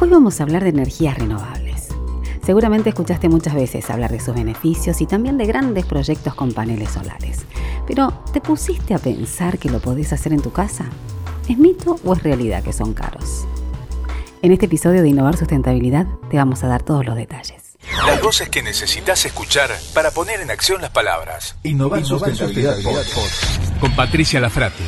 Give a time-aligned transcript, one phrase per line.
[0.00, 1.88] Hoy vamos a hablar de energías renovables.
[2.44, 6.90] Seguramente escuchaste muchas veces hablar de sus beneficios y también de grandes proyectos con paneles
[6.90, 7.44] solares.
[7.86, 10.84] Pero, ¿te pusiste a pensar que lo podés hacer en tu casa?
[11.48, 13.46] ¿Es mito o es realidad que son caros?
[14.42, 17.76] En este episodio de Innovar Sustentabilidad te vamos a dar todos los detalles.
[18.06, 21.56] Las voces que necesitas escuchar para poner en acción las palabras.
[21.62, 22.76] Innovar, Sustentabilidad,
[23.80, 24.84] Con Patricia Lafrati.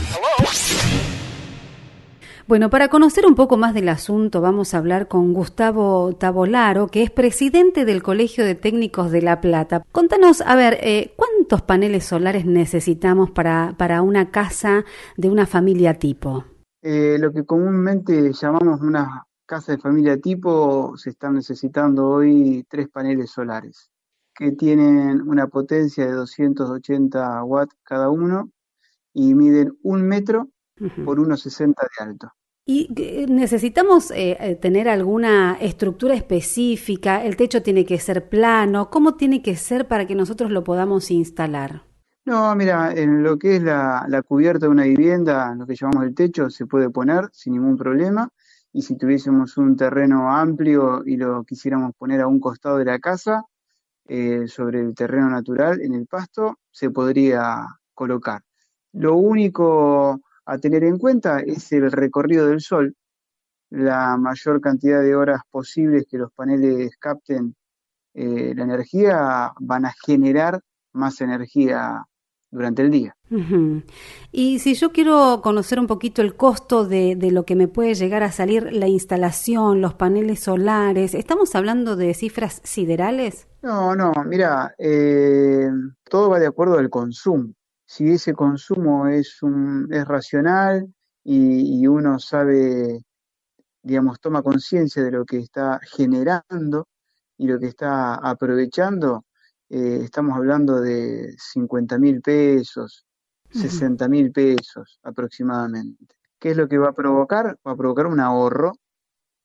[2.49, 7.03] Bueno, para conocer un poco más del asunto vamos a hablar con Gustavo Tabolaro, que
[7.03, 9.85] es presidente del Colegio de Técnicos de La Plata.
[9.93, 14.87] Contanos, a ver, eh, ¿cuántos paneles solares necesitamos para, para una casa
[15.19, 16.47] de una familia tipo?
[16.81, 22.89] Eh, lo que comúnmente llamamos una casa de familia tipo, se están necesitando hoy tres
[22.89, 23.91] paneles solares
[24.35, 28.51] que tienen una potencia de 280 watts cada uno
[29.13, 30.49] y miden un metro
[31.05, 32.33] por 1,60 de alto.
[32.71, 37.25] ¿Y eh, necesitamos eh, eh, tener alguna estructura específica?
[37.25, 38.91] ¿El techo tiene que ser plano?
[38.91, 41.85] ¿Cómo tiene que ser para que nosotros lo podamos instalar?
[42.27, 46.15] No, mira, en lo que es la, cubierta de una vivienda, lo que llamamos el
[46.15, 48.29] techo, se puede poner sin ningún problema.
[48.71, 52.99] Y si tuviésemos un terreno amplio y lo quisiéramos poner a un costado de la
[52.99, 53.45] casa,
[54.47, 58.43] sobre el terreno natural, en el pasto, se podría colocar.
[58.93, 62.97] Lo único a tener en cuenta es el recorrido del Sol,
[63.71, 67.55] la mayor cantidad de horas posibles que los paneles capten
[68.15, 70.61] eh, la energía van a generar
[70.95, 72.03] más energía
[72.51, 73.15] durante el día.
[74.33, 78.23] Y si yo quiero conocer un poquito el costo de, lo que me puede llegar
[78.23, 83.47] a salir la instalación, los paneles solares, ¿estamos hablando de cifras siderales?
[83.61, 85.69] No, no, mira, eh,
[86.09, 87.53] todo va de acuerdo al consumo
[87.89, 90.87] si ese consumo es, un, es racional
[91.25, 93.01] y, uno sabe,
[93.83, 96.87] digamos, toma conciencia de lo que está generando
[97.39, 99.25] y lo que está aprovechando,
[99.71, 103.07] eh, estamos hablando de 50 mil pesos,
[103.53, 106.15] 60 mil pesos aproximadamente.
[106.39, 107.59] ¿Qué es lo que va a provocar?
[107.67, 108.73] Va a provocar un ahorro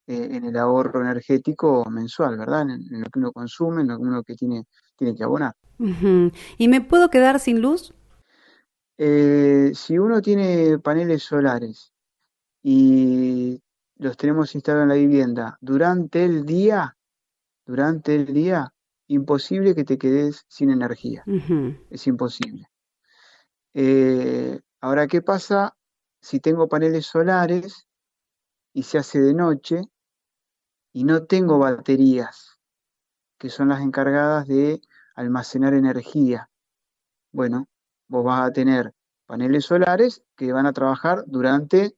[0.06, 2.70] eh, en el ahorro energético mensual, ¿verdad?
[2.70, 4.66] En, lo que uno consume, en lo que uno que tiene,
[4.98, 5.54] tiene que abonar.
[6.58, 7.94] ¿Y me puedo quedar sin luz?
[8.98, 11.94] Eh, si uno tiene paneles solares
[12.62, 13.62] y
[13.98, 16.96] los tenemos instalados en la vivienda durante el día,
[17.66, 18.74] durante el día,
[19.08, 21.24] imposible que te quedes sin energía.
[21.90, 22.70] Es imposible.
[23.74, 25.76] Eh, ahora, ¿qué pasa
[26.22, 27.88] si tengo paneles solares
[28.74, 29.82] y se hace de noche
[30.92, 32.60] y no tengo baterías,
[33.38, 34.82] que son las encargadas de
[35.16, 36.50] almacenar energía?
[37.32, 37.68] Bueno,
[38.14, 38.94] vos vas a tener
[39.26, 41.96] paneles solares que van a trabajar durante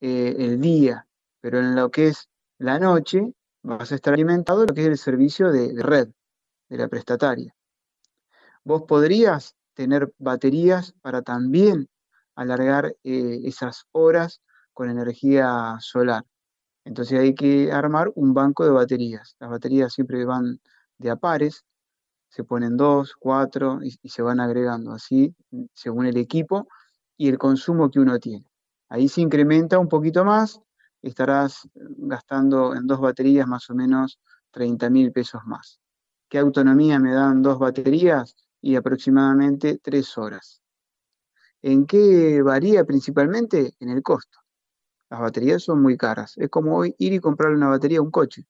[0.00, 1.08] eh, el día,
[1.40, 2.28] pero en lo que es
[2.58, 3.32] la noche
[3.64, 6.08] vas a estar alimentado lo que es el servicio de, red
[6.68, 7.52] de la prestataria.
[8.62, 11.88] Vos podrías tener baterías para también
[12.36, 14.40] alargar eh, esas horas
[14.72, 16.24] con energía solar.
[16.84, 19.34] Entonces hay que armar un banco de baterías.
[19.40, 20.60] Las baterías siempre van
[20.98, 21.64] de a pares,
[22.28, 25.34] se ponen dos, cuatro y, se van agregando así
[25.72, 26.68] según el equipo
[27.16, 28.46] y el consumo que uno tiene.
[28.88, 30.60] Ahí se incrementa un poquito más,
[31.02, 34.18] estarás gastando en dos baterías más o menos
[34.50, 35.80] 30 mil pesos más.
[36.28, 38.36] ¿Qué autonomía me dan dos baterías?
[38.60, 40.60] Y aproximadamente tres horas.
[41.62, 43.74] ¿En qué varía principalmente?
[43.78, 44.38] En el costo.
[45.08, 46.36] Las baterías son muy caras.
[46.36, 48.44] Es como hoy ir y comprar una batería a un coche.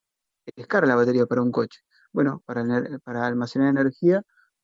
[0.55, 1.86] Es cara la batería para un coche
[2.17, 2.65] bueno, para,
[3.05, 4.23] para almacenar energía,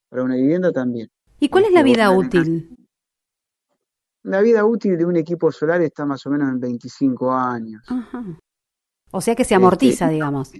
[0.09, 1.11] para una vivienda también.
[1.39, 2.75] ¿Y cuál es la vida útil?
[4.23, 7.83] La vida útil de un equipo solar está más o menos en 25 años.
[9.11, 10.51] O sea que se amortiza, este, digamos.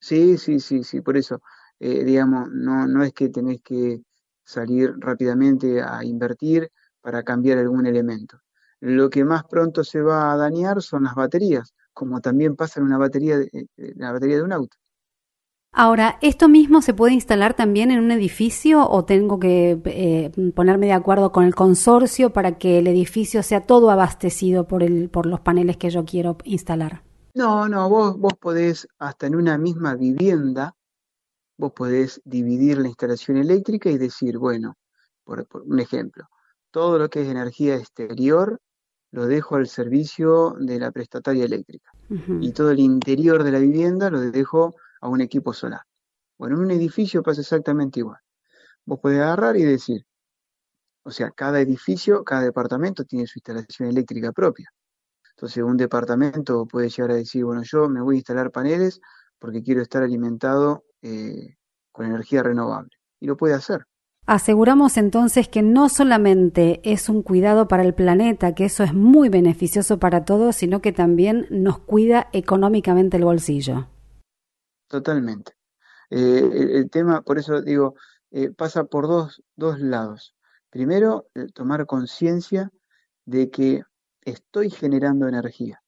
[0.00, 1.42] Sí, sí, sí, sí, por eso,
[1.78, 4.00] eh, digamos, no, no es que tenés que
[4.42, 6.70] salir rápidamente a invertir
[7.02, 8.40] para cambiar algún elemento.
[8.80, 12.86] Lo que más pronto se va a dañar son las baterías, como también pasa en
[12.86, 14.78] una batería de, la batería de un auto.
[15.78, 20.86] Ahora, ¿esto mismo se puede instalar también en un edificio o tengo que eh, ponerme
[20.86, 25.26] de acuerdo con el consorcio para que el edificio sea todo abastecido por, el, por
[25.26, 27.02] los paneles que yo quiero instalar?
[27.34, 30.74] No, no, vos, vos podés, hasta en una misma vivienda,
[31.58, 34.78] vos podés dividir la instalación eléctrica y decir, bueno,
[35.24, 36.24] por, un ejemplo,
[36.70, 38.62] todo lo que es energía exterior
[39.10, 41.90] lo dejo al servicio de la prestataria eléctrica
[42.40, 45.82] y todo el interior de la vivienda lo dejo a un equipo solar.
[46.38, 48.18] Bueno, en un edificio pasa exactamente igual.
[48.84, 50.04] Vos podés agarrar y decir,
[51.04, 54.70] o sea, cada edificio, cada departamento tiene su instalación eléctrica propia.
[55.36, 59.00] Entonces, un departamento puede llegar a decir, bueno, yo me voy a instalar paneles
[59.38, 61.56] porque quiero estar alimentado eh,
[61.92, 62.90] con energía renovable.
[63.20, 63.86] Y lo puede hacer.
[64.26, 69.28] Aseguramos entonces que no solamente es un cuidado para el planeta, que eso es muy
[69.28, 73.86] beneficioso para todos, sino que también nos cuida económicamente el bolsillo.
[74.88, 75.52] Totalmente.
[76.10, 77.94] Eh, el, tema, por eso digo,
[78.30, 80.34] eh, pasa por dos, dos lados.
[80.70, 82.70] Primero, tomar conciencia
[83.24, 83.82] de que
[84.22, 85.82] estoy generando energía.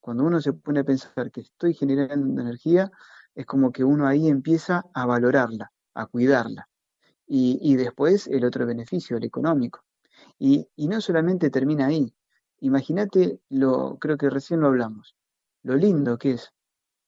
[0.00, 2.90] Cuando uno se pone a pensar que estoy generando energía,
[3.34, 6.68] es como que uno ahí empieza a valorarla, a cuidarla.
[7.26, 9.84] Y, y después el otro beneficio, el económico.
[10.38, 12.14] Y, y no solamente termina ahí.
[12.60, 15.16] Imagínate, lo, creo que recién lo hablamos,
[15.62, 16.52] lo lindo que es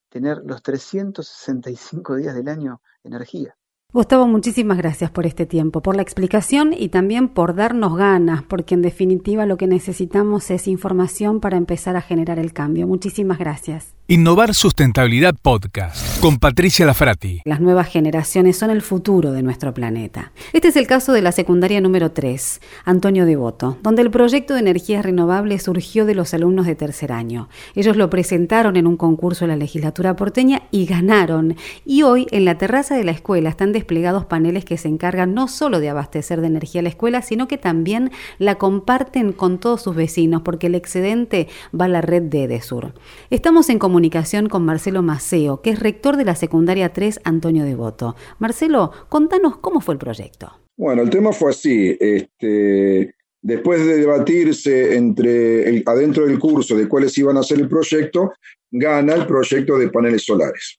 [0.09, 3.57] tener los 365 días del año energía.
[3.91, 8.75] Gustavo, muchísimas gracias por este tiempo, por la explicación y también por darnos ganas, porque
[8.75, 12.87] en definitiva lo que necesitamos es información para empezar a generar el cambio.
[12.87, 13.98] Muchísimas gracias.
[14.11, 17.43] Innovar Sustentabilidad Podcast con Patricia Lafrati.
[17.45, 20.33] Las nuevas generaciones son el futuro de nuestro planeta.
[20.55, 24.61] Este es el caso de la secundaria número 3, Antonio Devoto, donde el proyecto de
[24.61, 27.51] energías renovables surgió de los alumnos de tercer año.
[27.75, 31.57] Ellos lo presentaron en un concurso de la legislatura porteña y ganaron.
[31.85, 35.49] Y hoy en la terraza de la escuela están desplegados paneles que se encargan no
[35.49, 39.95] solo de abastecer de energía la escuela, sino que también la comparten con todos sus
[39.95, 41.47] vecinos, porque el excedente
[41.79, 42.95] va a la red de Edesur.
[43.29, 47.65] Estamos en comunicación comunicación con Marcelo Maceo, que es rector de la secundaria 3 Antonio
[47.65, 48.15] Devoto.
[48.39, 50.53] Marcelo, contanos cómo fue el proyecto.
[50.77, 51.97] Bueno, el tema fue así.
[51.99, 53.13] Este,
[53.43, 58.35] después de debatirse entre adentro del curso de cuáles iban a ser el proyecto,
[58.71, 60.79] gana el proyecto de paneles solares.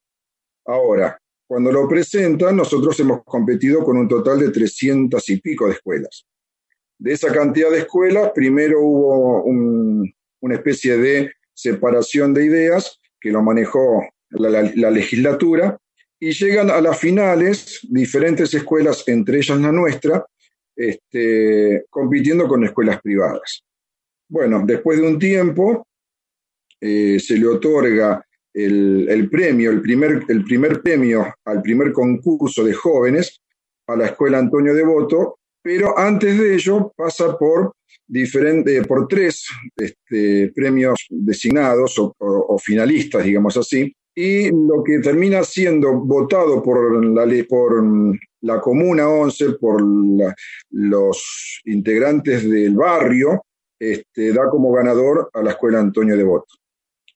[0.66, 5.74] Ahora, cuando lo presentan, nosotros hemos competido con un total de 300 y pico de
[5.74, 6.26] escuelas.
[6.98, 13.42] De esa cantidad de escuelas, primero hubo una especie de separación de ideas que lo
[13.42, 15.78] manejó la, legislatura,
[16.20, 20.26] y llegan a las finales diferentes escuelas, entre ellas la nuestra,
[20.76, 23.64] este, compitiendo con escuelas privadas.
[24.28, 25.88] Bueno, después de un tiempo
[26.80, 28.24] eh, se le otorga
[28.54, 33.42] el, premio, el primer, el primer premio al primer concurso de jóvenes
[33.88, 37.74] a la Escuela Antonio Devoto, pero antes de ello pasa por
[38.08, 39.46] diferente, por tres
[39.76, 47.26] este, premios designados o, finalistas, digamos así, y lo que termina siendo votado por la,
[48.42, 49.82] la Comuna 11, por
[50.72, 53.44] los integrantes del barrio,
[53.80, 56.56] este, da como ganador a la Escuela Antonio Devoto.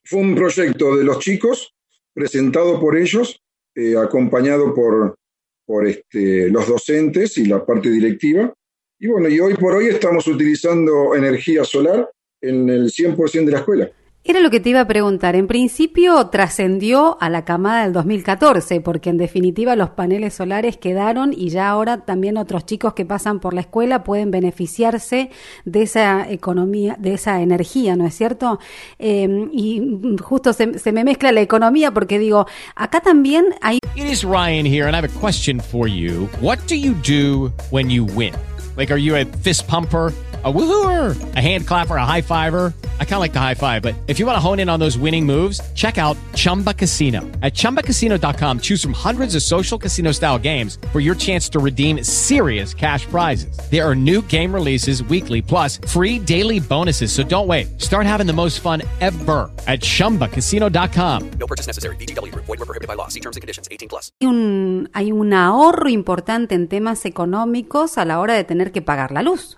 [0.06, 1.74] Fue un proyecto de los chicos,
[2.14, 3.42] presentado por ellos,
[3.76, 5.18] eh, acompañado por,
[5.66, 8.54] por este, los docentes y la parte directiva,
[9.00, 12.10] y bueno, y hoy por hoy estamos utilizando energía solar
[12.42, 13.92] en el 100% de la escuela.
[14.26, 15.36] Era lo que te iba a preguntar.
[15.36, 21.34] En principio trascendió a la camada del 2014, porque en definitiva los paneles solares quedaron
[21.36, 25.30] y ya ahora también otros chicos que pasan por la escuela pueden beneficiarse
[25.66, 28.60] de esa economía, de esa energía, ¿no es cierto?
[28.98, 33.80] Eh, y justo se, se, me mezcla la economía porque digo, acá también hay.
[33.96, 36.30] It is Ryan here and I have a question for you.
[36.40, 38.34] What do you do when you win?
[38.78, 42.74] Like, are you a fist pumper, a woohooer, a hand clapper, a high fiver?
[43.00, 44.80] I kind of like the high five, but if you want to hone in on
[44.80, 47.22] those winning moves, check out Chumba Casino.
[47.42, 52.04] At ChumbaCasino.com, choose from hundreds of social casino style games for your chance to redeem
[52.04, 53.58] serious cash prizes.
[53.70, 57.14] There are new game releases weekly, plus free daily bonuses.
[57.14, 57.80] So don't wait.
[57.80, 61.32] Start having the most fun ever at ChumbaCasino.com.
[61.40, 61.96] No purchase necessary.
[61.98, 62.36] BGW.
[62.36, 63.08] Void were prohibited by law.
[63.08, 63.68] See terms and conditions.
[63.72, 64.12] 18 plus.
[64.20, 68.82] Hay un, hay un ahorro importante en temas económicos a la hora de tener que
[68.82, 69.58] pagar la luz.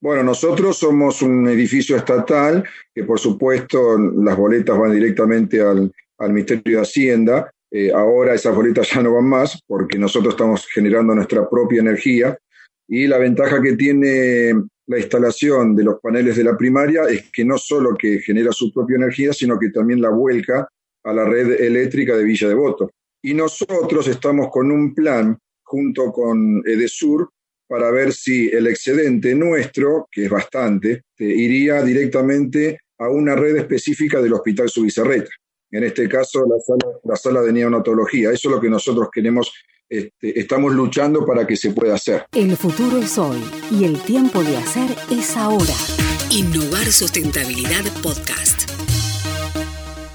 [0.00, 6.78] Bueno, nosotros somos un edificio estatal que por supuesto las boletas van directamente al, Ministerio
[6.78, 7.50] de Hacienda.
[7.70, 12.36] Eh, ahora esas boletas ya no van más porque nosotros estamos generando nuestra propia energía
[12.88, 14.54] y la ventaja que tiene
[14.86, 18.72] la instalación de los paneles de la primaria es que no solo que genera su
[18.72, 20.66] propia energía, sino que también la vuelca
[21.04, 22.90] a la red eléctrica de Villa Devoto.
[23.22, 27.30] y nosotros estamos con un plan junto con Edesur
[27.68, 34.20] para ver si el excedente nuestro, que es bastante, iría directamente a una red específica
[34.20, 35.30] del Hospital Subizarreta.
[35.70, 38.30] En este caso, la sala, la sala de neonatología.
[38.30, 39.52] Eso es lo que nosotros queremos,
[39.88, 42.24] este, estamos luchando para que se pueda hacer.
[42.32, 43.38] El futuro es hoy
[43.70, 45.74] y el tiempo de hacer es ahora.
[46.30, 48.77] Innovar Sustentabilidad Podcast.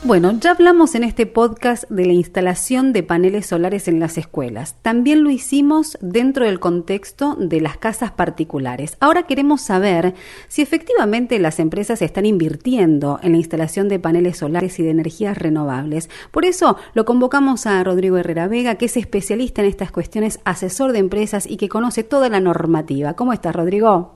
[0.06, 4.76] Bueno, ya hablamos en este podcast de la instalación de paneles solares en las escuelas.
[4.82, 8.98] También lo hicimos dentro del contexto de las casas particulares.
[9.00, 10.14] Ahora queremos saber
[10.50, 15.38] si efectivamente las empresas están invirtiendo en la instalación de paneles solares y de energías
[15.38, 16.10] renovables.
[16.32, 20.92] Por eso lo convocamos a Rodrigo Herrera Vega, que es especialista en estas cuestiones, asesor
[20.92, 23.14] de empresas y que conoce toda la normativa.
[23.14, 24.16] ¿Cómo estás, Rodrigo?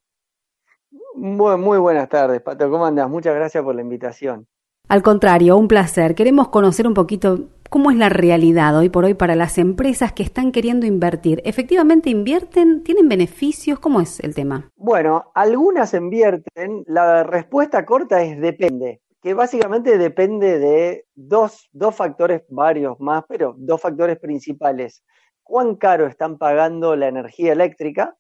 [1.16, 2.70] Muy, buenas tardes, Pato.
[2.70, 3.10] ¿Cómo andas?
[3.10, 4.48] Muchas gracias por la invitación.
[4.90, 6.16] Al contrario, un placer.
[6.16, 10.24] Queremos conocer un poquito cómo es la realidad hoy por hoy para las empresas que
[10.24, 11.42] están queriendo invertir.
[11.44, 12.84] ¿Efectivamente invierten?
[12.84, 13.80] ¿Tienen beneficios?
[13.80, 14.72] ¿Cómo es el tema?
[14.78, 16.86] Bueno, algunas invierten.
[16.88, 23.56] La respuesta corta es depende, que básicamente depende de dos, dos factores, varios más, pero
[23.58, 25.04] dos factores principales.
[25.44, 28.16] ¿Cuán caro están pagando la energía eléctrica?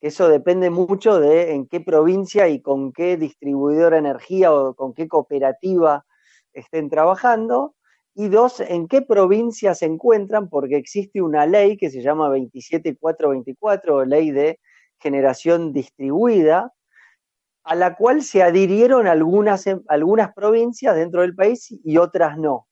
[0.00, 4.74] Que eso depende mucho de en qué provincia y con qué distribuidora de energía o
[4.74, 6.04] con qué cooperativa
[6.52, 7.74] estén trabajando.
[8.14, 14.06] Y dos, en qué provincia se encuentran, porque existe una ley que se llama 27424,
[14.06, 14.58] ley de
[14.98, 16.72] generación distribuida,
[17.64, 22.68] a la cual se adhirieron algunas, algunas provincias dentro del país y otras no.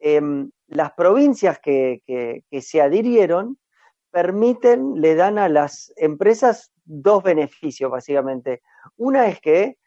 [0.00, 3.59] Em, las provincias que, que se adhirieron
[4.10, 8.62] permiten, le dan a las empresas dos beneficios, básicamente.
[8.96, 9.78] Una es que,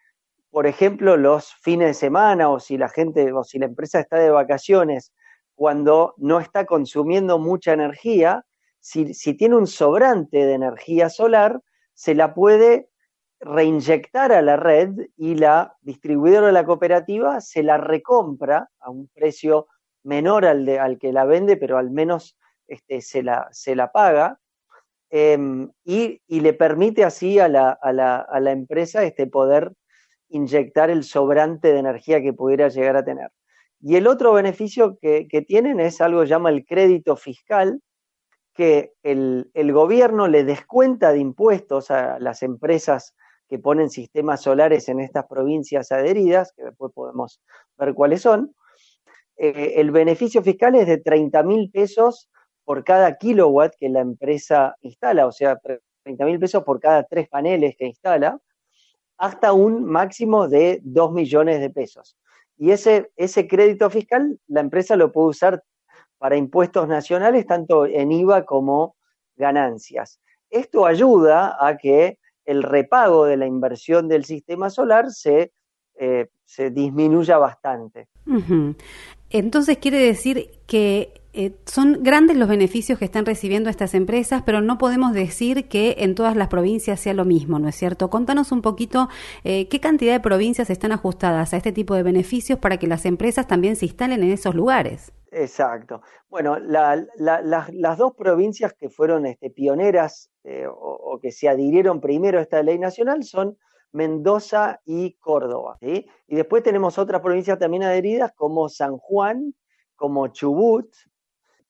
[0.50, 4.18] por ejemplo, los fines de semana o si la gente o si la empresa está
[4.18, 5.12] de vacaciones,
[5.56, 8.46] cuando no está consumiendo mucha energía,
[8.80, 11.62] si, tiene un sobrante de energía solar,
[11.94, 12.90] se la puede
[13.40, 19.08] reinyectar a la red y la distribuidora de la cooperativa se la recompra a un
[19.08, 19.68] precio
[20.04, 23.92] menor al, de, al que la vende, pero al menos este, se, la, se la
[23.92, 24.40] paga
[25.10, 29.74] em, y, le permite así a la, a la, a la empresa este, poder
[30.30, 33.30] inyectar el sobrante de energía que pudiera llegar a tener.
[33.80, 37.82] Y el otro beneficio que, que tienen es algo que llama el crédito fiscal,
[38.54, 43.14] que el, el, gobierno le descuenta de impuestos a las empresas
[43.50, 47.42] que ponen sistemas solares en estas provincias adheridas, que después podemos
[47.78, 48.56] ver cuáles son.
[49.38, 52.30] Eh, el beneficio fiscal es de 30 mil pesos
[52.66, 55.60] por cada kilowatt que la empresa instala, o sea,
[56.04, 58.40] 30 mil pesos por cada tres paneles que instala,
[59.18, 62.18] hasta un máximo de 2 millones de pesos.
[62.58, 65.64] Y ese, ese crédito fiscal la empresa lo puede usar
[66.18, 68.96] para impuestos nacionales, tanto en IVA como
[69.36, 70.20] ganancias.
[70.50, 75.52] Esto ayuda a que el repago de la inversión del sistema solar se,
[75.96, 78.08] eh, se disminuya bastante.
[79.30, 84.62] Entonces quiere decir que eh, son grandes los beneficios que están recibiendo estas empresas, pero
[84.62, 88.12] no podemos decir que en todas las provincias sea lo mismo, ¿no es cierto?
[88.12, 89.10] Contanos un poquito
[89.44, 93.06] eh, qué cantidad de provincias están ajustadas a este tipo de beneficios para que las
[93.06, 95.12] empresas también se instalen en esos lugares.
[95.32, 96.02] Exacto.
[96.30, 102.38] Bueno, las dos provincias que fueron este, pioneras eh, o, o, que se adhirieron primero
[102.38, 103.58] a esta ley nacional son
[103.92, 105.78] Mendoza y Córdoba.
[105.82, 106.06] ¿sí?
[106.28, 109.56] Y después tenemos otras provincias también adheridas como San Juan,
[109.96, 110.94] como Chubut,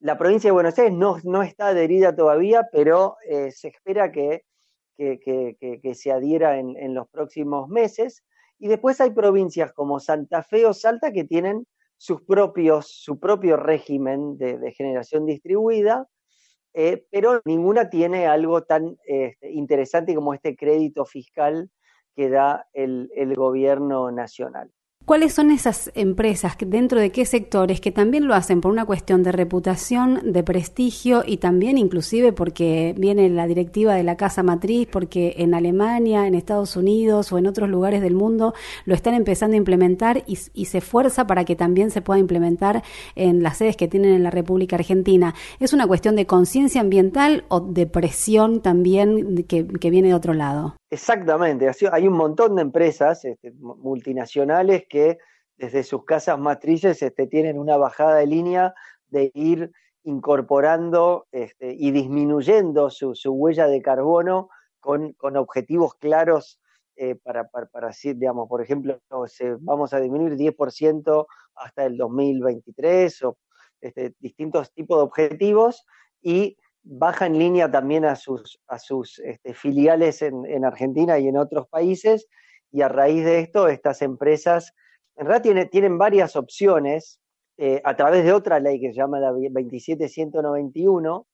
[0.03, 4.43] la provincia de Buenos Aires no, no está adherida todavía, pero eh, se espera que,
[4.97, 8.21] que, se adhiera en, los próximos meses.
[8.59, 13.55] Y después hay provincias como Santa Fe o Salta que tienen sus propios, su propio
[13.55, 16.05] régimen de, generación distribuida,
[16.73, 21.71] eh, pero ninguna tiene algo tan este, interesante como este crédito fiscal
[22.13, 24.69] que da el gobierno nacional.
[25.05, 29.21] ¿Cuáles son esas empresas, dentro de qué sectores, que también lo hacen por una cuestión
[29.21, 34.87] de reputación, de prestigio y también inclusive porque viene la directiva de la casa matriz,
[34.89, 38.53] porque en Alemania, en Estados Unidos o en otros lugares del mundo
[38.85, 42.81] lo están empezando a implementar y, se esfuerza para que también se pueda implementar
[43.15, 45.35] en las sedes que tienen en la República Argentina?
[45.59, 50.77] ¿Es una cuestión de conciencia ambiental o de presión también que, viene de otro lado?
[50.93, 55.17] Exactamente, hay un montón de empresas este, multinacionales que
[55.57, 58.75] desde sus casas matrices este, tienen una bajada de línea
[59.07, 59.71] de ir
[60.03, 66.59] incorporando este, y disminuyendo su, huella de carbono con, objetivos claros
[66.95, 67.49] eh, para,
[68.03, 69.01] digamos, por ejemplo,
[69.61, 73.37] vamos a disminuir 10% hasta el 2023 o
[74.19, 75.87] distintos tipos de objetivos
[76.21, 78.59] y baja en línea también a sus,
[79.23, 82.27] este, filiales en, Argentina y en otros países,
[82.71, 84.73] y a raíz de esto estas empresas,
[85.15, 87.19] en realidad tienen varias opciones
[87.57, 91.27] eh, a través de otra ley que se llama la 27191,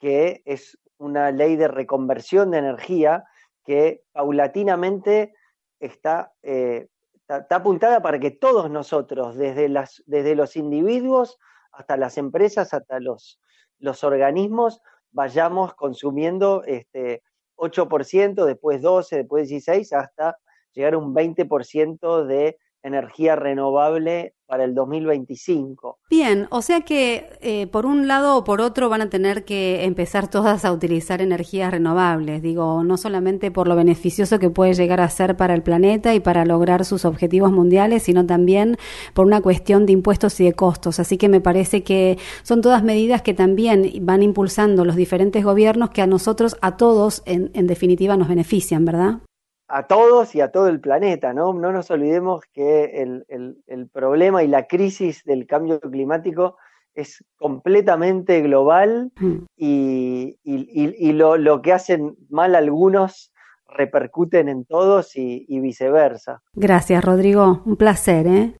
[0.00, 3.24] que es una ley de reconversión de energía
[3.64, 5.32] que paulatinamente
[5.78, 11.38] está, eh, está, apuntada para que todos nosotros, desde, las, desde los individuos
[11.72, 13.40] hasta las empresas, hasta los,
[13.78, 17.22] los organismos, vayamos consumiendo este
[17.56, 20.38] 8%, después 12, después 16, hasta
[20.72, 25.98] llegar a un 20% de energía renovable para el 2025.
[26.10, 29.84] Bien, o sea que eh, por un lado o por otro van a tener que
[29.84, 35.00] empezar todas a utilizar energías renovables, digo, no solamente por lo beneficioso que puede llegar
[35.00, 38.76] a ser para el planeta y para lograr sus objetivos mundiales, sino también
[39.14, 40.98] por una cuestión de impuestos y de costos.
[40.98, 45.90] Así que me parece que son todas medidas que también van impulsando los diferentes gobiernos
[45.90, 49.20] que a nosotros, a todos, en, en definitiva, nos benefician, ¿verdad?
[49.70, 51.52] A todos y a todo el planeta, ¿no?
[51.54, 56.56] No nos olvidemos que el, problema y la crisis del cambio climático
[56.94, 59.36] es completamente global mm.
[59.56, 63.32] y, lo, que hacen mal algunos
[63.68, 66.42] repercuten en todos y, y viceversa.
[66.54, 67.62] Gracias, Rodrigo.
[67.64, 68.54] Un placer, ¿eh?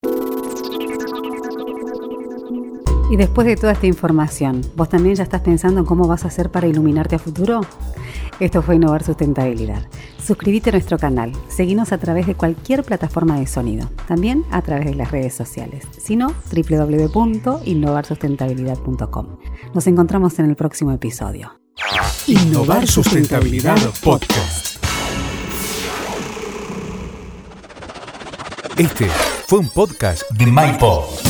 [3.11, 6.29] Y después de toda esta información, ¿vos también ya estás pensando en cómo vas a
[6.29, 7.62] hacer para iluminarte a futuro?
[8.38, 9.83] Esto fue Innovar Sustentabilidad.
[10.24, 14.86] Suscríbete a nuestro canal, seguinos a través de cualquier plataforma de sonido, también a través
[14.86, 19.26] de las redes sociales, sino www.innovarsustentabilidad.com.
[19.74, 21.60] Nos encontramos en el próximo episodio.
[22.26, 24.78] Innovar Sustentabilidad Podcast.
[28.76, 29.06] Este
[29.46, 31.29] fue un podcast de MyPod.